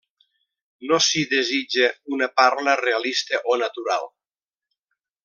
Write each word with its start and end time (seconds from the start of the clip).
No 0.91 0.97
s'hi 1.07 1.21
desitja 1.33 1.91
una 2.17 2.31
parla 2.41 2.75
realista 2.83 3.43
o 3.53 3.59
natural. 3.67 4.09